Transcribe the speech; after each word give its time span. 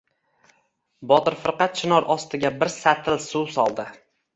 Botir 1.11 1.37
firqa 1.43 1.69
chinor 1.77 2.11
ostiga 2.17 2.55
bir 2.59 2.77
satil 2.81 3.23
suv 3.33 3.51
soldi. 3.61 3.93